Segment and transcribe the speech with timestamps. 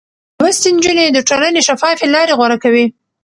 [0.41, 2.85] لوستې نجونې د ټولنې شفافې لارې غوره کوي.